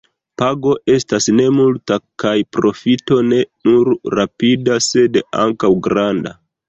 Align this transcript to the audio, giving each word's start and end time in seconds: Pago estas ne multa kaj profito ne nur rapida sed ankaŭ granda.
Pago 0.41 0.71
estas 0.93 1.27
ne 1.39 1.43
multa 1.57 1.97
kaj 2.23 2.33
profito 2.57 3.17
ne 3.33 3.39
nur 3.69 3.93
rapida 4.21 4.79
sed 4.87 5.21
ankaŭ 5.45 5.71
granda. 5.91 6.35